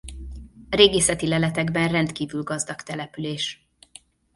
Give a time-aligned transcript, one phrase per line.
[0.69, 3.67] Régészeti leletekben rendkívül gazdag település.